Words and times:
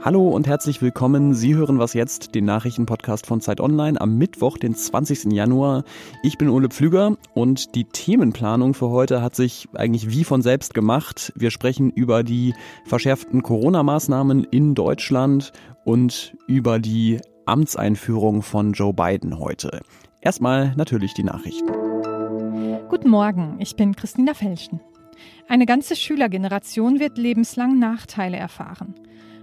Hallo 0.00 0.28
und 0.28 0.46
herzlich 0.46 0.80
willkommen. 0.80 1.34
Sie 1.34 1.56
hören 1.56 1.80
was 1.80 1.92
jetzt, 1.92 2.36
den 2.36 2.44
Nachrichtenpodcast 2.44 3.26
von 3.26 3.40
Zeit 3.40 3.60
Online 3.60 4.00
am 4.00 4.16
Mittwoch, 4.16 4.56
den 4.56 4.76
20. 4.76 5.32
Januar. 5.32 5.82
Ich 6.22 6.38
bin 6.38 6.48
Ole 6.48 6.68
Pflüger 6.68 7.16
und 7.34 7.74
die 7.74 7.84
Themenplanung 7.84 8.74
für 8.74 8.88
heute 8.90 9.20
hat 9.20 9.34
sich 9.34 9.68
eigentlich 9.74 10.08
wie 10.10 10.22
von 10.22 10.40
selbst 10.40 10.72
gemacht. 10.72 11.32
Wir 11.34 11.50
sprechen 11.50 11.90
über 11.90 12.22
die 12.22 12.54
verschärften 12.84 13.42
Corona-Maßnahmen 13.42 14.44
in 14.44 14.76
Deutschland 14.76 15.52
und 15.84 16.36
über 16.46 16.78
die 16.78 17.20
Amtseinführung 17.44 18.42
von 18.42 18.72
Joe 18.72 18.94
Biden 18.94 19.40
heute. 19.40 19.80
Erstmal 20.20 20.74
natürlich 20.76 21.14
die 21.14 21.24
Nachrichten. 21.24 21.87
Guten 22.88 23.10
Morgen, 23.10 23.56
ich 23.58 23.76
bin 23.76 23.94
Christina 23.94 24.32
Felschen. 24.32 24.80
Eine 25.46 25.66
ganze 25.66 25.94
Schülergeneration 25.94 26.98
wird 26.98 27.18
lebenslang 27.18 27.78
Nachteile 27.78 28.38
erfahren. 28.38 28.94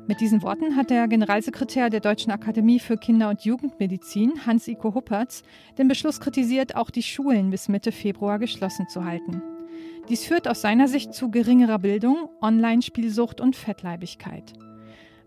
Mit 0.07 0.19
diesen 0.19 0.41
Worten 0.41 0.75
hat 0.75 0.89
der 0.89 1.07
Generalsekretär 1.07 1.91
der 1.91 1.99
Deutschen 1.99 2.31
Akademie 2.31 2.79
für 2.79 2.97
Kinder- 2.97 3.29
und 3.29 3.45
Jugendmedizin, 3.45 4.47
Hans-Iko 4.47 4.95
Huppertz, 4.95 5.43
den 5.77 5.87
Beschluss 5.87 6.19
kritisiert, 6.19 6.75
auch 6.75 6.89
die 6.89 7.03
Schulen 7.03 7.51
bis 7.51 7.69
Mitte 7.69 7.91
Februar 7.91 8.39
geschlossen 8.39 8.87
zu 8.87 9.05
halten. 9.05 9.43
Dies 10.09 10.25
führt 10.25 10.47
aus 10.47 10.61
seiner 10.61 10.87
Sicht 10.87 11.13
zu 11.13 11.29
geringerer 11.29 11.77
Bildung, 11.77 12.29
Online-Spielsucht 12.41 13.41
und 13.41 13.55
Fettleibigkeit. 13.55 14.53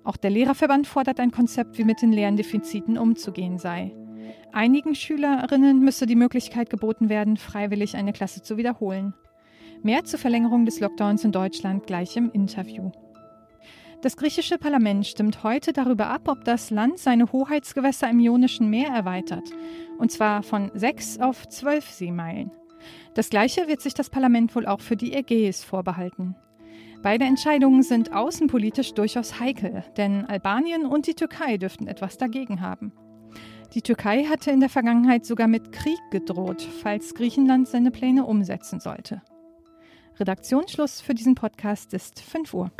Auch 0.03 0.17
der 0.17 0.31
Lehrerverband 0.31 0.89
fordert 0.89 1.21
ein 1.21 1.31
Konzept, 1.31 1.79
wie 1.79 1.85
mit 1.85 2.03
den 2.03 2.13
Lerndefiziten 2.13 2.99
umzugehen 2.99 3.59
sei. 3.59 3.95
Einigen 4.53 4.95
Schülerinnen 4.95 5.81
müsse 5.81 6.07
die 6.07 6.17
Möglichkeit 6.17 6.71
geboten 6.71 7.09
werden, 7.09 7.37
freiwillig 7.37 7.97
eine 7.97 8.13
Klasse 8.13 8.43
zu 8.43 8.57
wiederholen. 8.57 9.15
Mehr 9.83 10.05
zur 10.05 10.19
Verlängerung 10.19 10.65
des 10.65 10.81
Lockdowns 10.81 11.25
in 11.25 11.33
Deutschland 11.33 11.87
gleich 11.87 12.17
im 12.17 12.31
Interview. 12.33 12.91
Das 14.01 14.17
griechische 14.17 14.59
Parlament 14.59 15.07
stimmt 15.07 15.43
heute 15.43 15.73
darüber 15.73 16.09
ab, 16.09 16.29
ob 16.29 16.45
das 16.45 16.71
Land 16.71 16.99
seine 16.99 17.33
Hoheitsgewässer 17.33 18.09
im 18.09 18.21
Ionischen 18.21 18.71
Meer 18.71 18.91
erweitert, 18.91 19.51
und 19.99 20.13
zwar 20.13 20.45
von 20.45 20.71
sechs 20.75 21.19
auf 21.19 21.49
zwölf 21.49 21.91
Seemeilen. 21.91 22.53
Das 23.15 23.29
gleiche 23.29 23.67
wird 23.67 23.81
sich 23.81 23.95
das 23.95 24.09
Parlament 24.09 24.55
wohl 24.55 24.67
auch 24.67 24.81
für 24.81 24.97
die 24.97 25.15
Ägäis 25.15 25.65
vorbehalten. 25.65 26.37
Beide 27.03 27.25
Entscheidungen 27.25 27.83
sind 27.83 28.13
außenpolitisch 28.13 28.95
durchaus 28.95 29.41
heikel, 29.41 29.85
denn 29.97 30.27
Albanien 30.27 30.87
und 30.87 31.07
die 31.07 31.15
Türkei 31.15 31.57
dürften 31.57 31.89
etwas 31.89 32.19
dagegen 32.19 32.61
haben. 32.61 32.93
Die 33.75 33.83
Türkei 33.83 34.25
hatte 34.25 34.51
in 34.51 34.61
der 34.61 34.71
Vergangenheit 34.71 35.27
sogar 35.27 35.47
mit 35.47 35.73
Krieg 35.73 36.01
gedroht, 36.11 36.63
falls 36.83 37.15
Griechenland 37.15 37.69
seine 37.69 37.91
Pläne 37.91 38.25
umsetzen 38.25 38.81
sollte. 38.81 39.21
Redaktionsschluss 40.19 41.01
für 41.01 41.15
diesen 41.15 41.35
Podcast 41.35 41.93
ist 41.93 42.21
5 42.21 42.55
Uhr. 42.55 42.71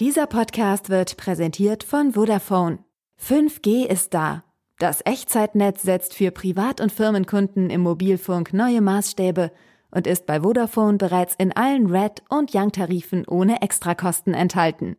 Dieser 0.00 0.26
Podcast 0.26 0.88
wird 0.88 1.18
präsentiert 1.18 1.84
von 1.84 2.12
Vodafone. 2.14 2.78
5G 3.20 3.84
ist 3.84 4.14
da. 4.14 4.44
Das 4.78 5.02
Echtzeitnetz 5.04 5.82
setzt 5.82 6.14
für 6.14 6.30
Privat- 6.30 6.80
und 6.80 6.90
Firmenkunden 6.90 7.68
im 7.68 7.82
Mobilfunk 7.82 8.54
neue 8.54 8.80
Maßstäbe 8.80 9.52
und 9.90 10.06
ist 10.06 10.24
bei 10.24 10.40
Vodafone 10.40 10.96
bereits 10.96 11.34
in 11.34 11.54
allen 11.54 11.86
Red- 11.86 12.22
und 12.30 12.54
Young-Tarifen 12.54 13.26
ohne 13.28 13.60
Extrakosten 13.60 14.32
enthalten. 14.32 14.96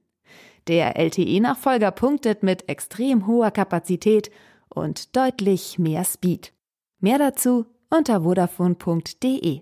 Der 0.68 0.96
LTE-Nachfolger 0.96 1.92
punktet 1.92 2.44
mit 2.44 2.70
extrem 2.70 3.28
hoher 3.28 3.52
Kapazität 3.52 4.30
und 4.70 5.16
deutlich 5.16 5.80
mehr 5.80 6.04
Speed. 6.04 6.54
Mehr 7.00 7.18
dazu 7.18 7.66
unter 7.90 8.22
vodafone.de. 8.22 9.62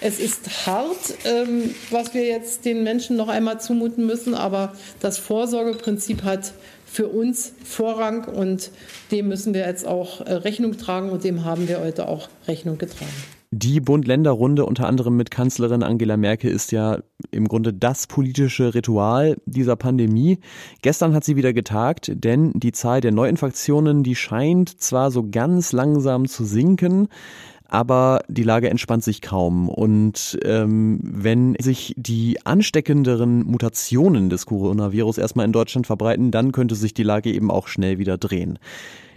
Es 0.00 0.20
ist 0.20 0.66
hart, 0.66 1.14
ähm, 1.24 1.74
was 1.90 2.14
wir 2.14 2.24
jetzt 2.24 2.64
den 2.64 2.84
Menschen 2.84 3.16
noch 3.16 3.28
einmal 3.28 3.60
zumuten 3.60 4.06
müssen, 4.06 4.34
aber 4.34 4.74
das 5.00 5.18
Vorsorgeprinzip 5.18 6.22
hat 6.22 6.52
für 6.86 7.08
uns 7.08 7.52
Vorrang 7.64 8.24
und 8.24 8.70
dem 9.10 9.28
müssen 9.28 9.54
wir 9.54 9.66
jetzt 9.66 9.86
auch 9.86 10.20
äh, 10.20 10.32
Rechnung 10.32 10.78
tragen 10.78 11.10
und 11.10 11.24
dem 11.24 11.44
haben 11.44 11.68
wir 11.68 11.80
heute 11.80 12.08
auch 12.08 12.28
Rechnung 12.46 12.78
getragen. 12.78 13.37
Die 13.50 13.80
Bund-Länder-Runde 13.80 14.66
unter 14.66 14.86
anderem 14.86 15.16
mit 15.16 15.30
Kanzlerin 15.30 15.82
Angela 15.82 16.18
Merkel 16.18 16.50
ist 16.50 16.70
ja 16.70 16.98
im 17.30 17.48
Grunde 17.48 17.72
das 17.72 18.06
politische 18.06 18.74
Ritual 18.74 19.38
dieser 19.46 19.74
Pandemie. 19.74 20.38
Gestern 20.82 21.14
hat 21.14 21.24
sie 21.24 21.36
wieder 21.36 21.54
getagt, 21.54 22.12
denn 22.12 22.52
die 22.54 22.72
Zahl 22.72 23.00
der 23.00 23.12
Neuinfektionen, 23.12 24.02
die 24.02 24.16
scheint 24.16 24.82
zwar 24.82 25.10
so 25.10 25.26
ganz 25.30 25.72
langsam 25.72 26.28
zu 26.28 26.44
sinken, 26.44 27.08
aber 27.66 28.20
die 28.28 28.42
Lage 28.42 28.68
entspannt 28.68 29.04
sich 29.04 29.22
kaum. 29.22 29.70
Und 29.70 30.38
ähm, 30.44 31.00
wenn 31.02 31.56
sich 31.58 31.94
die 31.96 32.44
ansteckenderen 32.44 33.46
Mutationen 33.46 34.28
des 34.28 34.44
Coronavirus 34.44 35.16
erstmal 35.16 35.46
in 35.46 35.52
Deutschland 35.52 35.86
verbreiten, 35.86 36.30
dann 36.30 36.52
könnte 36.52 36.74
sich 36.74 36.92
die 36.92 37.02
Lage 37.02 37.32
eben 37.32 37.50
auch 37.50 37.68
schnell 37.68 37.98
wieder 37.98 38.18
drehen. 38.18 38.58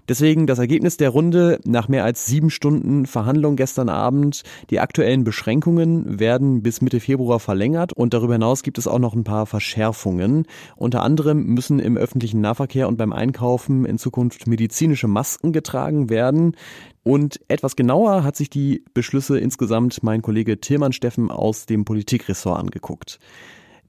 Deswegen 0.07 0.47
das 0.47 0.59
Ergebnis 0.59 0.97
der 0.97 1.09
Runde 1.09 1.59
nach 1.65 1.87
mehr 1.87 2.03
als 2.03 2.25
sieben 2.25 2.49
Stunden 2.49 3.05
Verhandlung 3.05 3.55
gestern 3.55 3.89
Abend. 3.89 4.43
Die 4.69 4.79
aktuellen 4.79 5.23
Beschränkungen 5.23 6.19
werden 6.19 6.61
bis 6.63 6.81
Mitte 6.81 6.99
Februar 6.99 7.39
verlängert 7.39 7.93
und 7.93 8.13
darüber 8.13 8.33
hinaus 8.33 8.63
gibt 8.63 8.77
es 8.77 8.87
auch 8.87 8.99
noch 8.99 9.13
ein 9.13 9.23
paar 9.23 9.45
Verschärfungen. 9.45 10.45
Unter 10.75 11.03
anderem 11.03 11.45
müssen 11.45 11.79
im 11.79 11.97
öffentlichen 11.97 12.41
Nahverkehr 12.41 12.87
und 12.87 12.97
beim 12.97 13.13
Einkaufen 13.13 13.85
in 13.85 13.97
Zukunft 13.97 14.47
medizinische 14.47 15.07
Masken 15.07 15.53
getragen 15.53 16.09
werden. 16.09 16.55
Und 17.03 17.39
etwas 17.47 17.75
genauer 17.75 18.23
hat 18.23 18.35
sich 18.35 18.49
die 18.49 18.83
Beschlüsse 18.93 19.39
insgesamt 19.39 20.03
mein 20.03 20.21
Kollege 20.21 20.59
Tilman 20.59 20.93
Steffen 20.93 21.31
aus 21.31 21.65
dem 21.65 21.85
Politikressort 21.85 22.59
angeguckt. 22.59 23.19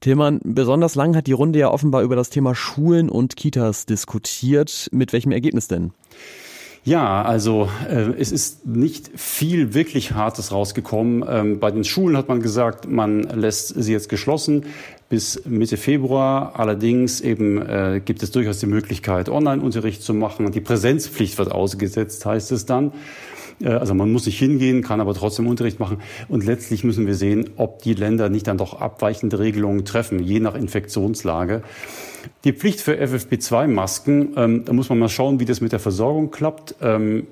Tillmann, 0.03 0.41
besonders 0.43 0.95
lang 0.95 1.15
hat 1.15 1.27
die 1.27 1.31
Runde 1.31 1.59
ja 1.59 1.71
offenbar 1.71 2.01
über 2.01 2.17
das 2.17 2.29
Thema 2.29 2.55
Schulen 2.55 3.09
und 3.09 3.37
Kitas 3.37 3.85
diskutiert. 3.85 4.89
Mit 4.91 5.13
welchem 5.13 5.31
Ergebnis 5.31 5.69
denn? 5.69 5.93
Ja, 6.83 7.21
also 7.21 7.69
äh, 7.89 8.11
es 8.19 8.33
ist 8.33 8.65
nicht 8.65 9.11
viel 9.15 9.73
wirklich 9.73 10.11
Hartes 10.11 10.51
rausgekommen. 10.51 11.23
Ähm, 11.25 11.59
bei 11.59 11.71
den 11.71 11.85
Schulen 11.85 12.17
hat 12.17 12.27
man 12.27 12.41
gesagt, 12.41 12.89
man 12.89 13.21
lässt 13.21 13.81
sie 13.81 13.93
jetzt 13.93 14.09
geschlossen 14.09 14.65
bis 15.07 15.45
Mitte 15.45 15.77
Februar. 15.77 16.59
Allerdings 16.59 17.21
eben 17.21 17.61
äh, 17.61 18.01
gibt 18.03 18.23
es 18.23 18.31
durchaus 18.31 18.59
die 18.59 18.65
Möglichkeit, 18.65 19.29
Online-Unterricht 19.29 20.03
zu 20.03 20.13
machen. 20.13 20.51
Die 20.51 20.59
Präsenzpflicht 20.59 21.37
wird 21.37 21.49
ausgesetzt, 21.49 22.25
heißt 22.25 22.51
es 22.51 22.65
dann. 22.65 22.91
Äh, 23.61 23.69
also 23.69 23.93
man 23.93 24.11
muss 24.11 24.25
nicht 24.25 24.39
hingehen, 24.39 24.81
kann 24.81 25.01
aber 25.01 25.13
trotzdem 25.13 25.47
Unterricht 25.47 25.79
machen. 25.79 25.97
Und 26.27 26.45
letztlich 26.45 26.83
müssen 26.83 27.07
wir 27.07 27.15
sehen, 27.15 27.51
ob 27.57 27.81
die 27.81 27.93
Länder 27.93 28.29
nicht 28.29 28.47
dann 28.47 28.57
doch 28.57 28.79
abweichende 28.79 29.39
Regelungen 29.39 29.85
treffen, 29.85 30.19
je 30.19 30.39
nach 30.39 30.55
Infektionslage. 30.55 31.63
Die 32.43 32.53
Pflicht 32.53 32.81
für 32.81 32.93
FFP2-Masken, 32.93 34.33
ähm, 34.37 34.65
da 34.65 34.73
muss 34.73 34.89
man 34.89 34.99
mal 34.99 35.09
schauen, 35.09 35.39
wie 35.39 35.45
das 35.45 35.61
mit 35.61 35.71
der 35.71 35.79
Versorgung 35.79 36.31
klappt. 36.31 36.75
Ähm, 36.81 37.27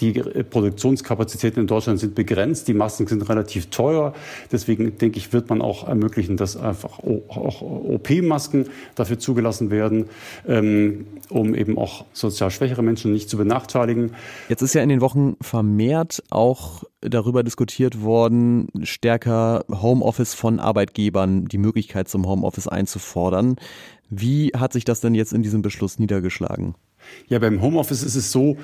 die 0.00 0.12
Produktionskapazitäten 0.12 1.62
in 1.62 1.66
Deutschland 1.66 1.98
sind 2.00 2.14
begrenzt, 2.14 2.68
die 2.68 2.74
Masken 2.74 3.06
sind 3.06 3.26
relativ 3.28 3.70
teuer. 3.70 4.12
Deswegen 4.52 4.98
denke 4.98 5.18
ich, 5.18 5.32
wird 5.32 5.48
man 5.48 5.62
auch 5.62 5.88
ermöglichen, 5.88 6.36
dass 6.36 6.56
einfach 6.56 6.98
auch 6.98 7.62
OP-Masken 7.62 8.66
dafür 8.94 9.18
zugelassen 9.18 9.70
werden, 9.70 10.06
ähm, 10.46 11.06
um 11.30 11.54
eben 11.54 11.78
auch 11.78 12.04
sozial 12.12 12.50
schwächere 12.50 12.82
Menschen 12.82 13.12
nicht 13.12 13.30
zu 13.30 13.38
benachteiligen. 13.38 14.12
Jetzt 14.48 14.62
ist 14.62 14.74
ja 14.74 14.82
in 14.82 14.90
den 14.90 15.00
Wochen 15.00 15.36
vermehrt 15.40 16.22
auch 16.28 16.84
darüber 17.00 17.42
diskutiert 17.42 18.02
worden, 18.02 18.68
stärker 18.82 19.64
Homeoffice 19.70 20.34
von 20.34 20.60
Arbeitgebern, 20.60 21.46
die 21.46 21.58
Möglichkeit 21.58 22.08
zum 22.08 22.26
Homeoffice 22.26 22.68
einzufordern. 22.68 23.56
Wie 24.10 24.48
hat 24.48 24.74
sich 24.74 24.84
das 24.84 25.00
denn 25.00 25.14
jetzt 25.14 25.32
in 25.32 25.42
diesem 25.42 25.62
Beschluss 25.62 25.98
niedergeschlagen? 25.98 26.74
Ja, 27.28 27.38
beim 27.38 27.62
Homeoffice 27.62 28.02
ist 28.02 28.16
es 28.16 28.30
so, 28.30 28.56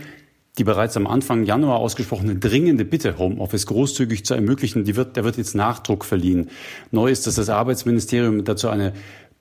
die 0.59 0.65
bereits 0.65 0.97
am 0.97 1.07
Anfang 1.07 1.45
Januar 1.45 1.79
ausgesprochene 1.79 2.37
dringende 2.37 2.85
Bitte, 2.85 3.19
Homeoffice 3.19 3.67
großzügig 3.67 4.25
zu 4.25 4.35
ermöglichen, 4.35 4.85
die 4.85 4.97
wird, 4.97 5.17
der 5.17 5.25
wird 5.25 5.37
jetzt 5.37 5.55
Nachdruck 5.55 6.05
verliehen. 6.05 6.49
Neu 6.91 7.11
ist, 7.11 7.27
dass 7.27 7.35
das 7.35 7.51
Arbeitsministerium 7.51 8.45
dazu 8.45 8.69
eine 8.69 8.93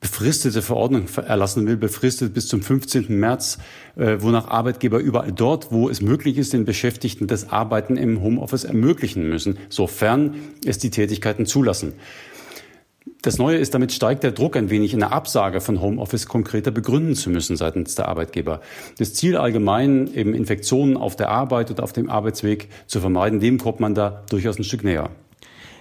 befristete 0.01 0.61
Verordnung 0.61 1.07
erlassen 1.15 1.65
will, 1.65 1.77
befristet 1.77 2.33
bis 2.33 2.47
zum 2.47 2.61
15. 2.61 3.17
März, 3.17 3.57
äh, 3.95 4.17
wonach 4.19 4.49
Arbeitgeber 4.49 4.99
überall 4.99 5.31
dort, 5.31 5.71
wo 5.71 5.89
es 5.89 6.01
möglich 6.01 6.37
ist, 6.37 6.53
den 6.53 6.65
Beschäftigten 6.65 7.27
das 7.27 7.49
Arbeiten 7.49 7.97
im 7.97 8.21
Homeoffice 8.21 8.65
ermöglichen 8.65 9.27
müssen, 9.27 9.57
sofern 9.69 10.35
es 10.65 10.77
die 10.77 10.89
Tätigkeiten 10.89 11.45
zulassen. 11.45 11.93
Das 13.25 13.39
Neue 13.39 13.57
ist, 13.57 13.73
damit 13.73 13.91
steigt 13.91 14.21
der 14.21 14.33
Druck 14.33 14.55
ein 14.55 14.69
wenig, 14.69 14.93
eine 14.93 15.11
Absage 15.11 15.59
von 15.59 15.81
Homeoffice 15.81 16.27
konkreter 16.27 16.69
begründen 16.69 17.15
zu 17.15 17.31
müssen 17.31 17.57
seitens 17.57 17.95
der 17.95 18.07
Arbeitgeber. 18.07 18.61
Das 18.99 19.15
Ziel 19.15 19.35
allgemein, 19.35 20.13
eben 20.13 20.35
Infektionen 20.35 20.95
auf 20.95 21.15
der 21.15 21.29
Arbeit 21.29 21.71
oder 21.71 21.83
auf 21.83 21.91
dem 21.91 22.07
Arbeitsweg 22.07 22.69
zu 22.85 22.99
vermeiden, 22.99 23.39
dem 23.39 23.57
kommt 23.57 23.79
man 23.79 23.95
da 23.95 24.21
durchaus 24.29 24.59
ein 24.59 24.63
Stück 24.63 24.83
näher. 24.83 25.09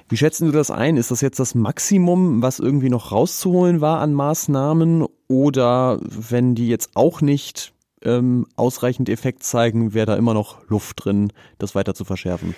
Wie 0.09 0.17
schätzen 0.17 0.47
du 0.47 0.53
das 0.53 0.71
ein? 0.71 0.97
Ist 0.97 1.11
das 1.11 1.21
jetzt 1.21 1.39
das 1.39 1.55
Maximum, 1.55 2.41
was 2.41 2.61
irgendwie 2.61 2.89
noch 2.89 3.13
rauszuholen 3.13 3.83
war 3.83 4.01
an 4.01 4.15
Maßnahmen? 4.15 5.05
Oder 5.29 6.01
wenn 6.01 6.55
die 6.55 6.69
jetzt 6.69 6.93
auch 6.95 7.21
nicht 7.21 7.75
ähm, 8.01 8.47
ausreichend 8.57 9.11
Effekt 9.11 9.43
zeigen? 9.43 9.93
Wäre 9.93 10.07
da 10.07 10.17
immer 10.17 10.33
noch 10.33 10.67
Luft 10.71 11.05
drin, 11.05 11.31
das 11.59 11.75
weiter 11.75 11.95
zu 11.95 12.07
verschärfen? 12.07 12.55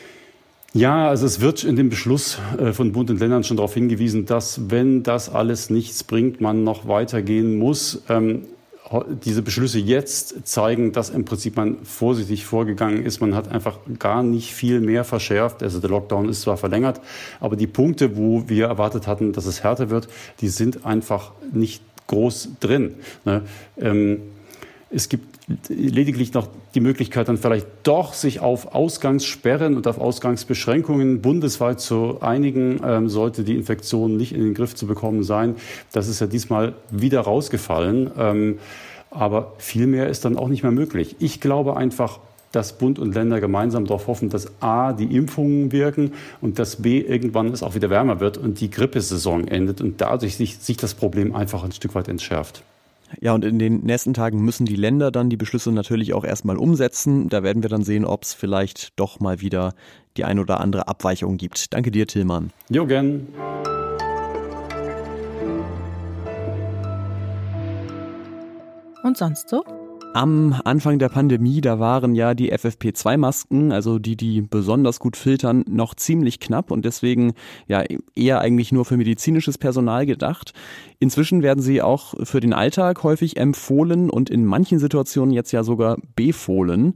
Ja, 0.77 1.09
also 1.09 1.25
es 1.25 1.41
wird 1.41 1.65
in 1.65 1.75
dem 1.75 1.89
Beschluss 1.89 2.39
äh, 2.59 2.75
von 2.75 2.93
Bund 2.93 3.09
und 3.09 3.19
Ländern 3.19 3.45
schon 3.45 3.57
darauf 3.57 3.73
hingewiesen, 3.73 4.27
dass 4.27 4.69
wenn 4.71 5.03
das 5.03 5.31
alles 5.31 5.71
nichts 5.71 6.05
bringt, 6.05 6.43
man 6.43 6.65
noch 6.65 6.87
weitergehen 6.87 7.59
muss. 7.59 8.03
Ähm, 8.11 8.43
diese 9.25 9.41
Beschlüsse 9.41 9.79
jetzt 9.79 10.47
zeigen, 10.47 10.93
dass 10.93 11.09
im 11.09 11.25
Prinzip 11.25 11.57
man 11.57 11.79
vorsichtig 11.85 12.45
vorgegangen 12.45 13.07
ist. 13.07 13.23
Man 13.23 13.35
hat 13.35 13.49
einfach 13.49 13.79
gar 13.99 14.23
nicht 14.23 14.53
viel 14.53 14.83
mehr 14.83 15.05
verschärft. 15.05 15.63
Also 15.63 15.81
der 15.81 15.89
Lockdown 15.89 16.29
ist 16.29 16.43
zwar 16.43 16.59
verlängert, 16.59 17.01
aber 17.41 17.57
die 17.57 17.67
Punkte, 17.67 18.19
wo 18.19 18.47
wir 18.47 18.67
erwartet 18.67 19.07
hatten, 19.07 19.33
dass 19.33 19.47
es 19.47 19.65
härter 19.65 19.89
wird, 19.89 20.09
die 20.43 20.49
sind 20.49 20.85
einfach 20.85 21.33
nicht 21.55 21.83
groß 22.07 22.51
drin. 22.61 22.97
Ne? 23.25 23.45
Ähm, 23.79 24.21
es 24.91 25.09
gibt 25.09 25.37
lediglich 25.69 26.33
noch 26.33 26.49
die 26.75 26.81
Möglichkeit, 26.81 27.29
dann 27.29 27.39
vielleicht 27.39 27.67
doch 27.83 28.15
sich 28.15 28.41
auf 28.41 28.75
Ausgangssperren 28.75 29.77
und 29.77 29.87
auf 29.87 29.99
Ausgangsbeschränkungen 29.99 31.23
bundesweit 31.23 31.81
zu 31.81 32.21
einigen, 32.21 32.81
ähm, 32.85 33.09
sollte 33.09 33.43
die 33.43 33.57
Infektion 33.57 34.17
nicht 34.17 34.33
in 34.33 34.43
den 34.43 34.55
Griff 34.55 34.75
zu 34.75 34.87
bekommen 34.87 35.23
sein. 35.23 35.57
Das 35.93 36.09
ist 36.09 36.21
ja 36.21 36.27
diesmal 36.27 36.75
wieder 36.91 37.21
rausgefallen. 37.21 38.11
Ähm, 38.17 38.59
aber 39.11 39.55
viel 39.59 39.87
mehr 39.87 40.09
ist 40.09 40.25
dann 40.25 40.37
auch 40.37 40.49
nicht 40.49 40.63
mehr 40.63 40.73
möglich. 40.73 41.17
Ich 41.19 41.41
glaube 41.41 41.77
einfach, 41.77 42.21
dass 42.53 42.79
Bund 42.79 42.99
und 42.99 43.15
Länder 43.15 43.41
gemeinsam 43.41 43.87
darauf 43.87 44.07
hoffen, 44.07 44.31
dass 44.31 44.63
A, 44.63 44.93
die 44.93 45.17
Impfungen 45.17 45.73
wirken 45.73 46.13
und 46.41 46.59
dass 46.59 46.77
B, 46.77 47.01
irgendwann 47.01 47.49
es 47.49 47.63
auch 47.63 47.75
wieder 47.75 47.91
wärmer 47.91 48.21
wird 48.21 48.39
und 48.39 48.61
die 48.61 48.71
Grippesaison 48.71 49.49
endet 49.49 49.81
und 49.81 50.01
dadurch 50.01 50.37
sich, 50.37 50.59
sich 50.59 50.77
das 50.77 50.95
Problem 50.95 51.35
einfach 51.35 51.65
ein 51.65 51.73
Stück 51.73 51.95
weit 51.95 52.09
entschärft. 52.09 52.63
Ja, 53.21 53.35
und 53.35 53.45
in 53.45 53.59
den 53.59 53.85
nächsten 53.85 54.15
Tagen 54.15 54.45
müssen 54.45 54.67
die 54.67 54.77
Länder 54.77 55.11
dann 55.11 55.31
die 55.31 55.37
Beschlüsse 55.37 55.73
natürlich 55.73 56.15
auch 56.15 56.25
erstmal 56.25 56.57
umsetzen. 56.57 57.29
Da 57.29 57.43
werden 57.43 57.63
wir 57.63 57.71
dann 57.71 57.83
sehen, 57.83 58.05
ob 58.05 58.23
es 58.23 58.35
vielleicht 58.35 58.99
doch 58.99 59.21
mal 59.21 59.41
wieder 59.41 59.75
die 60.17 60.25
ein 60.25 60.39
oder 60.39 60.61
andere 60.61 60.89
Abweichung 60.89 61.37
gibt. 61.37 61.73
Danke 61.73 61.91
dir, 61.91 62.07
Tillmann. 62.07 62.51
Jo, 62.69 62.87
gern. 62.87 63.29
Und 69.03 69.17
sonst 69.17 69.49
so? 69.49 69.63
Am 70.17 70.59
Anfang 70.65 70.99
der 70.99 71.11
Pandemie, 71.11 71.61
da 71.61 71.79
waren 71.79 72.15
ja 72.15 72.33
die 72.33 72.51
FFP2-Masken, 72.51 73.71
also 73.71 73.99
die, 73.99 74.17
die 74.17 74.41
besonders 74.41 74.99
gut 74.99 75.15
filtern, 75.15 75.63
noch 75.69 75.95
ziemlich 75.95 76.41
knapp 76.41 76.71
und 76.71 76.87
deswegen 76.87 77.35
ja 77.67 77.85
eher 78.15 78.41
eigentlich 78.41 78.73
nur 78.73 78.87
für 78.87 78.97
medizinisches 78.97 79.59
Personal 79.59 80.07
gedacht. 80.07 80.55
Inzwischen 81.01 81.43
werden 81.43 81.61
sie 81.61 81.83
auch 81.83 82.15
für 82.25 82.41
den 82.41 82.55
Alltag 82.55 83.03
häufig 83.03 83.37
empfohlen 83.37 84.09
und 84.09 84.31
in 84.31 84.47
manchen 84.47 84.79
Situationen 84.79 85.35
jetzt 85.35 85.53
ja 85.53 85.63
sogar 85.63 85.99
befohlen. 86.15 86.95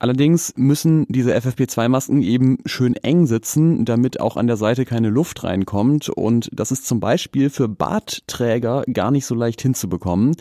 Allerdings 0.00 0.52
müssen 0.56 1.06
diese 1.08 1.36
FFP2-Masken 1.36 2.20
eben 2.20 2.58
schön 2.66 2.96
eng 2.96 3.26
sitzen, 3.26 3.84
damit 3.84 4.18
auch 4.18 4.36
an 4.36 4.48
der 4.48 4.56
Seite 4.56 4.84
keine 4.84 5.10
Luft 5.10 5.44
reinkommt. 5.44 6.08
Und 6.08 6.50
das 6.52 6.72
ist 6.72 6.84
zum 6.84 6.98
Beispiel 6.98 7.48
für 7.48 7.68
Bartträger 7.68 8.82
gar 8.92 9.12
nicht 9.12 9.24
so 9.24 9.36
leicht 9.36 9.62
hinzubekommen. 9.62 10.34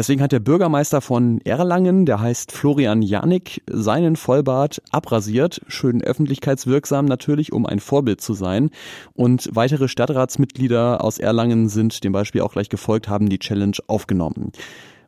Deswegen 0.00 0.22
hat 0.22 0.32
der 0.32 0.40
Bürgermeister 0.40 1.02
von 1.02 1.42
Erlangen, 1.42 2.06
der 2.06 2.20
heißt 2.20 2.52
Florian 2.52 3.02
Janik, 3.02 3.62
seinen 3.70 4.16
Vollbart 4.16 4.80
abrasiert, 4.90 5.60
schön 5.68 6.02
öffentlichkeitswirksam 6.02 7.04
natürlich, 7.04 7.52
um 7.52 7.66
ein 7.66 7.80
Vorbild 7.80 8.22
zu 8.22 8.32
sein. 8.32 8.70
Und 9.12 9.50
weitere 9.52 9.88
Stadtratsmitglieder 9.88 11.04
aus 11.04 11.18
Erlangen 11.18 11.68
sind 11.68 12.02
dem 12.02 12.14
Beispiel 12.14 12.40
auch 12.40 12.52
gleich 12.52 12.70
gefolgt, 12.70 13.10
haben 13.10 13.28
die 13.28 13.38
Challenge 13.38 13.76
aufgenommen. 13.88 14.52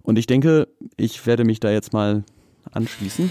Und 0.02 0.18
ich 0.18 0.26
denke, 0.26 0.68
ich 0.98 1.24
werde 1.24 1.44
mich 1.44 1.58
da 1.58 1.70
jetzt 1.70 1.94
mal 1.94 2.24
anschließen. 2.70 3.30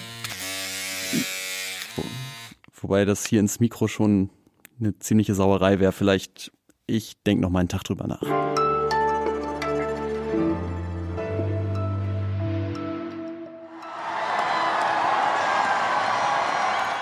Wobei 2.73 3.05
das 3.05 3.27
hier 3.27 3.39
ins 3.39 3.59
Mikro 3.59 3.87
schon 3.87 4.31
eine 4.79 4.97
ziemliche 4.97 5.35
Sauerei 5.35 5.79
wäre. 5.79 5.91
Vielleicht, 5.91 6.51
ich 6.87 7.21
denke 7.21 7.43
noch 7.43 7.51
mal 7.51 7.59
einen 7.59 7.69
Tag 7.69 7.83
drüber 7.83 8.07
nach. 8.07 8.50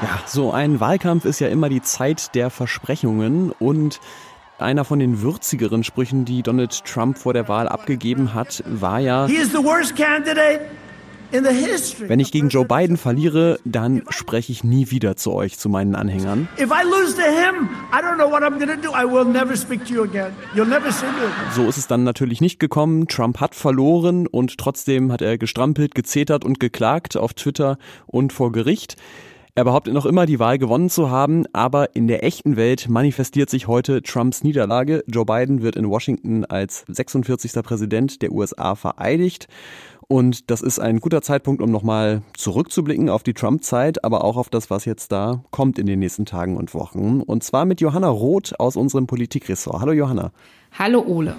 Ja, 0.02 0.20
so 0.26 0.52
ein 0.52 0.80
Wahlkampf 0.80 1.26
ist 1.26 1.40
ja 1.40 1.50
immer 1.50 1.68
die 1.68 1.82
Zeit 1.82 2.34
der 2.34 2.50
Versprechungen 2.50 3.52
und 3.52 4.00
einer 4.58 4.86
von 4.86 5.00
den 5.00 5.22
würzigeren 5.22 5.84
Sprüchen, 5.84 6.24
die 6.24 6.42
Donald 6.42 6.86
Trump 6.86 7.18
vor 7.18 7.34
der 7.34 7.48
Wahl 7.48 7.68
abgegeben 7.68 8.34
hat, 8.34 8.64
war 8.66 9.00
ja, 9.00 9.28
wenn 11.32 12.20
ich 12.20 12.32
gegen 12.32 12.50
Joe 12.50 12.66
Biden 12.66 12.98
verliere, 12.98 13.60
dann 13.64 14.02
spreche 14.10 14.52
ich 14.52 14.64
nie 14.64 14.90
wieder 14.90 15.16
zu 15.16 15.32
euch, 15.34 15.60
zu 15.60 15.70
meinen 15.70 15.94
Anhängern. 15.94 16.48
So 21.54 21.68
ist 21.68 21.78
es 21.78 21.88
dann 21.88 22.04
natürlich 22.04 22.42
nicht 22.42 22.60
gekommen. 22.60 23.08
Trump 23.08 23.40
hat 23.40 23.54
verloren 23.54 24.26
und 24.26 24.58
trotzdem 24.58 25.12
hat 25.12 25.22
er 25.22 25.38
gestrampelt, 25.38 25.94
gezetert 25.94 26.44
und 26.44 26.60
geklagt 26.60 27.16
auf 27.16 27.36
Twitter 27.36 27.78
und 28.08 28.34
vor 28.34 28.52
Gericht. 28.52 28.96
Er 29.56 29.64
behauptet 29.64 29.94
noch 29.94 30.06
immer, 30.06 30.26
die 30.26 30.40
Wahl 30.40 30.58
gewonnen 30.58 30.90
zu 30.90 31.10
haben, 31.10 31.46
aber 31.54 31.96
in 31.96 32.08
der 32.08 32.24
echten 32.24 32.56
Welt 32.56 32.88
manifestiert 32.88 33.50
sich 33.50 33.68
heute 33.68 34.02
Trumps 34.02 34.44
Niederlage. 34.44 35.04
Joe 35.08 35.26
Biden 35.26 35.62
wird 35.62 35.76
in 35.76 35.90
Washington 35.90 36.46
als 36.46 36.86
46. 36.88 37.54
Präsident 37.64 38.22
der 38.22 38.32
USA 38.32 38.76
vereidigt. 38.76 39.48
Und 40.08 40.50
das 40.50 40.62
ist 40.62 40.80
ein 40.80 41.00
guter 41.00 41.22
Zeitpunkt, 41.22 41.62
um 41.62 41.72
nochmal 41.72 42.24
zurückzublicken 42.36 43.10
auf 43.10 43.22
die 43.22 43.34
Trump-Zeit, 43.34 44.04
aber 44.04 44.24
auch 44.24 44.38
auf 44.38 44.50
das, 44.50 44.70
was 44.70 44.86
jetzt 44.86 45.12
da 45.12 45.44
kommt 45.52 45.78
in 45.78 45.86
den 45.86 46.00
nächsten 46.00 46.26
Tagen 46.26 46.58
und 46.58 46.74
Wochen. 46.74 47.22
Und 47.22 47.44
zwar 47.44 47.66
mit 47.66 47.82
Johanna 47.82 48.10
Roth 48.10 48.60
aus 48.60 48.76
unserem 48.76 49.08
Politikressort. 49.08 49.82
Hallo 49.82 49.92
Johanna. 49.92 50.32
Hallo 50.78 51.04
Ole. 51.06 51.36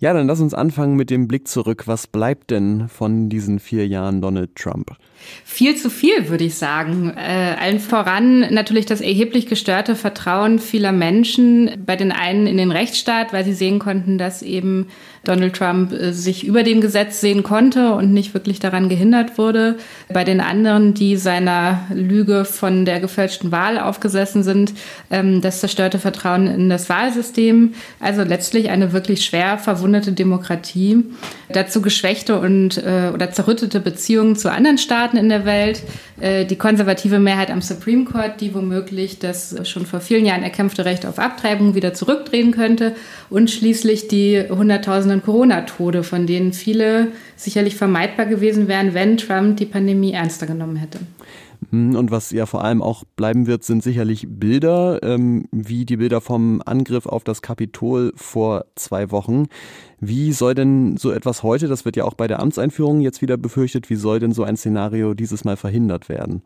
Ja, 0.00 0.12
dann 0.12 0.26
lass 0.26 0.40
uns 0.40 0.54
anfangen 0.54 0.96
mit 0.96 1.08
dem 1.08 1.28
Blick 1.28 1.46
zurück. 1.46 1.84
Was 1.86 2.08
bleibt 2.08 2.50
denn 2.50 2.88
von 2.88 3.28
diesen 3.28 3.60
vier 3.60 3.86
Jahren 3.86 4.20
Donald 4.20 4.56
Trump? 4.56 4.96
Viel 5.44 5.76
zu 5.76 5.88
viel, 5.88 6.28
würde 6.28 6.44
ich 6.44 6.56
sagen. 6.56 7.14
Äh, 7.16 7.54
allen 7.58 7.80
voran 7.80 8.40
natürlich 8.52 8.84
das 8.84 9.00
erheblich 9.00 9.46
gestörte 9.46 9.94
Vertrauen 9.94 10.58
vieler 10.58 10.92
Menschen, 10.92 11.70
bei 11.86 11.96
den 11.96 12.12
einen 12.12 12.46
in 12.46 12.58
den 12.58 12.72
Rechtsstaat, 12.72 13.32
weil 13.32 13.44
sie 13.44 13.54
sehen 13.54 13.78
konnten, 13.78 14.18
dass 14.18 14.42
eben 14.42 14.88
Donald 15.22 15.56
Trump 15.56 15.92
äh, 15.92 16.12
sich 16.12 16.44
über 16.44 16.64
dem 16.64 16.82
Gesetz 16.82 17.22
sehen 17.22 17.42
konnte 17.42 17.94
und 17.94 18.12
nicht 18.12 18.34
wirklich 18.34 18.58
daran 18.58 18.90
gehindert 18.90 19.38
wurde. 19.38 19.78
Bei 20.12 20.24
den 20.24 20.42
anderen, 20.42 20.92
die 20.92 21.16
seiner 21.16 21.84
Lüge 21.94 22.44
von 22.44 22.84
der 22.84 23.00
gefälschten 23.00 23.50
Wahl 23.50 23.78
aufgesessen 23.78 24.42
sind, 24.42 24.74
ähm, 25.10 25.40
das 25.40 25.60
zerstörte 25.60 25.98
Vertrauen 25.98 26.46
in 26.48 26.68
das 26.68 26.90
Wahlsystem. 26.90 27.72
Also 28.00 28.22
letztlich 28.22 28.68
eine 28.68 28.92
wirklich 28.92 29.24
schwer 29.24 29.56
verwundete 29.56 29.83
Demokratie. 30.12 31.04
Dazu 31.50 31.82
geschwächte 31.82 32.38
und 32.38 32.78
äh, 32.78 33.10
oder 33.12 33.30
zerrüttete 33.30 33.80
Beziehungen 33.80 34.34
zu 34.34 34.50
anderen 34.50 34.78
Staaten 34.78 35.04
Staaten 35.04 35.16
in 35.16 35.28
der 35.28 35.44
Welt, 35.44 35.82
äh, 36.20 36.44
die 36.44 36.56
konservative 36.56 37.18
Mehrheit 37.18 37.50
am 37.50 37.60
Supreme 37.60 38.04
Court, 38.04 38.40
die 38.40 38.54
womöglich 38.54 39.18
das 39.18 39.68
schon 39.68 39.86
vor 39.86 40.00
vielen 40.00 40.24
Jahren 40.24 40.42
erkämpfte 40.42 40.84
Recht 40.84 41.04
auf 41.04 41.18
Abtreibung 41.18 41.74
wieder 41.74 41.94
zurückdrehen 41.94 42.52
könnte 42.52 42.94
und 43.28 43.50
schließlich 43.50 44.08
die 44.08 44.44
Hunderttausenden 44.48 45.22
Corona-Tode, 45.22 46.02
von 46.02 46.26
denen 46.26 46.52
viele 46.52 47.08
sicherlich 47.36 47.76
vermeidbar 47.76 48.26
gewesen 48.26 48.68
wären, 48.68 48.94
wenn 48.94 49.16
Trump 49.16 49.56
die 49.56 49.66
Pandemie 49.66 50.12
ernster 50.12 50.46
genommen 50.46 50.76
hätte. 50.76 51.00
Hm, 51.74 51.96
und 51.96 52.12
was 52.12 52.30
ja 52.30 52.46
vor 52.46 52.62
allem 52.62 52.82
auch 52.82 53.02
bleiben 53.16 53.48
wird, 53.48 53.64
sind 53.64 53.82
sicherlich 53.82 54.26
Bilder, 54.30 55.02
ähm, 55.02 55.48
wie 55.50 55.84
die 55.84 55.96
Bilder 55.96 56.20
vom 56.20 56.62
Angriff 56.64 57.06
auf 57.06 57.24
das 57.24 57.42
Kapitol 57.42 58.12
vor 58.14 58.66
zwei 58.76 59.10
Wochen. 59.10 59.46
Wie 59.98 60.32
soll 60.32 60.54
denn 60.54 60.96
so 60.96 61.10
etwas 61.10 61.42
heute, 61.42 61.66
das 61.66 61.84
wird 61.84 61.96
ja 61.96 62.04
auch 62.04 62.14
bei 62.14 62.28
der 62.28 62.38
Amtseinführung 62.38 63.00
jetzt 63.00 63.22
wieder 63.22 63.36
befürchtet, 63.36 63.90
wie 63.90 63.96
soll 63.96 64.20
denn 64.20 64.30
so 64.32 64.44
ein 64.44 64.56
Szenario 64.56 65.14
dieses 65.14 65.44
Mal 65.44 65.56
verhindert 65.56 66.08
werden? 66.08 66.42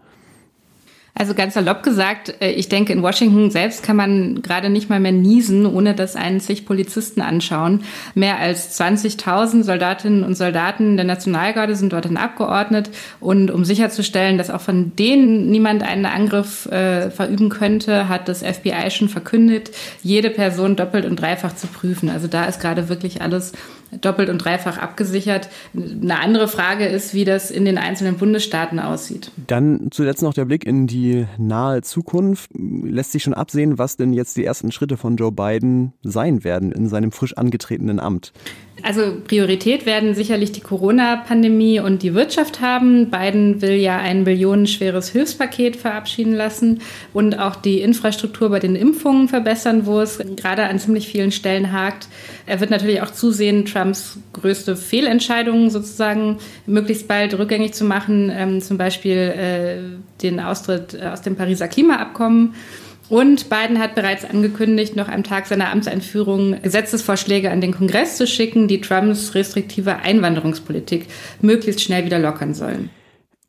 Also 1.19 1.35
ganz 1.35 1.55
salopp 1.55 1.83
gesagt, 1.83 2.35
äh, 2.41 2.53
ich 2.53 2.69
denke, 2.69 2.93
in 2.93 3.03
Washington 3.03 3.51
selbst 3.51 3.83
kann 3.83 3.97
man 3.97 4.41
gerade 4.41 4.71
nicht 4.71 4.89
mal 4.89 5.01
mehr 5.01 5.13
niesen, 5.13 5.67
ohne 5.67 5.95
dass 5.95 6.15
einen 6.15 6.39
sich 6.39 6.65
Polizisten 6.65 7.21
anschauen. 7.21 7.83
Mehr 8.15 8.39
als 8.39 8.81
20.000 8.81 9.65
Soldatinnen 9.65 10.23
und 10.23 10.37
Soldaten 10.37 10.97
der 10.97 11.05
Nationalgarde 11.05 11.75
sind 11.75 11.93
dorthin 11.93 12.17
abgeordnet. 12.17 12.91
Und 13.19 13.51
um 13.51 13.65
sicherzustellen, 13.65 14.39
dass 14.39 14.49
auch 14.49 14.61
von 14.61 14.95
denen 14.95 15.51
niemand 15.51 15.83
einen 15.83 16.07
Angriff 16.07 16.67
äh, 16.67 17.11
verüben 17.11 17.49
könnte, 17.49 18.09
hat 18.09 18.29
das 18.29 18.45
FBI 18.45 18.91
schon 18.91 19.09
verkündet, 19.09 19.73
jede 20.03 20.31
Person 20.31 20.77
doppelt 20.77 21.05
und 21.05 21.21
dreifach 21.21 21.57
zu 21.57 21.67
prüfen. 21.67 22.11
Also 22.11 22.29
da 22.29 22.45
ist 22.45 22.61
gerade 22.61 22.89
wirklich 22.89 23.23
alles 23.23 23.53
doppelt 24.01 24.29
und 24.29 24.39
dreifach 24.39 24.79
abgesichert. 24.79 25.49
Eine 25.75 26.21
andere 26.21 26.49
Frage 26.49 26.87
ist, 26.87 27.15
wie 27.15 27.25
das 27.25 27.51
in 27.51 27.65
den 27.65 27.79
einzelnen 27.79 28.17
Bundesstaaten 28.17 28.79
aussieht. 28.79 29.31
Dann 29.47 29.89
zuletzt 29.91 30.23
noch 30.23 30.35
der 30.35 30.45
Blick 30.45 30.65
in 30.65 30.87
die 30.87 31.27
nahe 31.39 31.83
Zukunft. 31.83 32.51
Lässt 32.55 33.13
sich 33.13 33.23
schon 33.23 33.35
absehen, 33.35 33.79
was 33.79 33.97
denn 33.97 34.13
jetzt 34.13 34.37
die 34.37 34.45
ersten 34.45 34.73
Schritte 34.73 34.97
von 34.97 35.17
Joe 35.17 35.33
Biden 35.33 35.93
sein 36.03 36.45
werden 36.45 36.73
in 36.73 36.89
seinem 36.89 37.13
frisch 37.13 37.37
angetretenen 37.37 38.01
Amt? 38.01 38.33
Also 38.83 39.17
Priorität 39.27 39.87
werden 39.87 40.15
sicherlich 40.15 40.53
die 40.53 40.61
Corona-Pandemie 40.61 41.81
und 41.81 42.03
die 42.03 42.15
Wirtschaft 42.15 42.61
haben. 42.61 43.11
Biden 43.11 43.61
will 43.61 43.75
ja 43.75 43.99
ein 43.99 44.25
billionenschweres 44.25 45.09
Hilfspaket 45.11 45.77
verabschieden 45.77 46.33
lassen 46.33 46.81
und 47.13 47.39
auch 47.39 47.57
die 47.57 47.81
Infrastruktur 47.81 48.51
bei 48.51 48.61
den 48.61 48.77
Impfungen 48.77 49.29
verbessern, 49.29 49.87
wo 49.87 50.01
es 50.01 50.19
gerade 50.37 50.65
an 50.65 50.79
ziemlich 50.79 51.09
vielen 51.09 51.33
Stellen 51.33 51.73
hakt. 51.73 52.07
Er 52.47 52.61
wird 52.61 52.71
natürlich 52.71 53.03
auch 53.03 53.11
zusehen, 53.11 53.65
Trumps 53.65 54.19
größte 54.33 54.77
Fehlentscheidungen 54.77 55.71
sozusagen 55.71 56.39
möglichst 56.67 57.09
bald 57.09 57.37
rückgängig 57.37 57.75
zu 57.75 57.85
machen, 57.85 58.31
ähm, 58.35 58.61
zum 58.61 58.79
Beispiel 58.79 59.17
äh, 59.17 60.23
den 60.23 60.41
Austritt 60.41 61.01
aus 61.01 61.23
dem 61.23 61.37
Pariser 61.37 61.69
Klimaabkommen. 61.69 62.55
Und 63.09 63.49
Biden 63.49 63.79
hat 63.79 63.95
bereits 63.95 64.25
angekündigt, 64.25 64.95
noch 64.95 65.09
am 65.09 65.25
Tag 65.25 65.47
seiner 65.47 65.71
Amtseinführung 65.71 66.61
Gesetzesvorschläge 66.63 67.51
an 67.51 67.61
den 67.61 67.73
Kongress 67.73 68.17
zu 68.17 68.27
schicken, 68.27 68.69
die 68.69 68.81
Trumps 68.81 69.35
restriktive 69.35 69.97
Einwanderungspolitik 69.97 71.07
möglichst 71.41 71.81
schnell 71.81 72.05
wieder 72.05 72.19
lockern 72.19 72.53
sollen. 72.55 72.91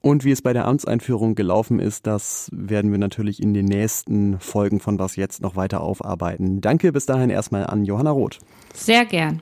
Und 0.01 0.23
wie 0.23 0.31
es 0.31 0.41
bei 0.41 0.53
der 0.53 0.65
Amtseinführung 0.65 1.35
gelaufen 1.35 1.79
ist, 1.79 2.07
das 2.07 2.49
werden 2.53 2.91
wir 2.91 2.99
natürlich 2.99 3.41
in 3.43 3.53
den 3.53 3.65
nächsten 3.65 4.39
Folgen 4.39 4.79
von 4.79 4.97
Was 4.97 5.17
jetzt 5.17 5.41
noch 5.41 5.57
weiter 5.57 5.81
aufarbeiten. 5.81 6.61
Danke 6.61 6.93
bis 6.93 7.05
dahin 7.05 7.29
erstmal 7.29 7.65
an 7.65 7.83
Johanna 7.83 8.11
Roth. 8.11 8.39
Sehr 8.73 9.03
gern. 9.03 9.41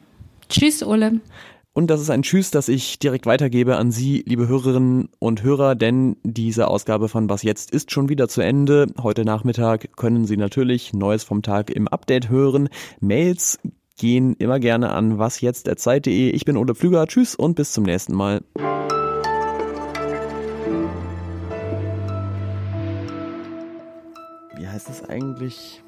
Tschüss, 0.49 0.81
Ole. 0.83 1.19
Und 1.77 1.91
das 1.91 2.01
ist 2.01 2.09
ein 2.09 2.23
Tschüss, 2.23 2.49
das 2.49 2.69
ich 2.69 2.97
direkt 2.97 3.27
weitergebe 3.27 3.75
an 3.77 3.91
Sie, 3.91 4.23
liebe 4.25 4.47
Hörerinnen 4.47 5.09
und 5.19 5.43
Hörer, 5.43 5.75
denn 5.75 6.17
diese 6.23 6.69
Ausgabe 6.69 7.07
von 7.07 7.29
Was 7.29 7.43
jetzt 7.43 7.69
ist 7.69 7.91
schon 7.91 8.09
wieder 8.09 8.27
zu 8.27 8.41
Ende. 8.41 8.87
Heute 8.99 9.25
Nachmittag 9.25 9.95
können 9.95 10.25
Sie 10.25 10.37
natürlich 10.37 10.93
Neues 10.93 11.23
vom 11.23 11.43
Tag 11.43 11.69
im 11.69 11.87
Update 11.87 12.29
hören. 12.29 12.69
Mails 12.99 13.59
gehen 13.95 14.33
immer 14.39 14.59
gerne 14.59 14.89
an 14.89 15.19
wasjetzt.zeit.de. 15.19 16.31
Ich 16.31 16.45
bin 16.45 16.57
Ole 16.57 16.73
Pflüger. 16.73 17.05
Tschüss 17.05 17.35
und 17.35 17.53
bis 17.53 17.73
zum 17.73 17.83
nächsten 17.83 18.15
Mal. 18.15 18.41
Wie 24.55 24.67
heißt 24.67 24.89
es 24.89 25.07
eigentlich, 25.07 25.83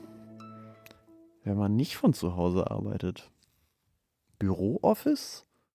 wenn 1.43 1.57
man 1.57 1.75
nicht 1.75 1.97
von 1.97 2.13
zu 2.13 2.35
Hause 2.35 2.69
arbeitet? 2.69 3.31
Bürooffice? 4.37 5.48